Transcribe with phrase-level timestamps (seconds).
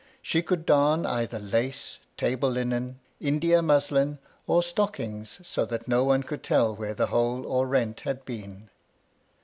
[0.23, 6.23] She could darn either lace, table linen, India muslin, or stockings, so that no one
[6.23, 8.71] could tell where the hole or rent had been.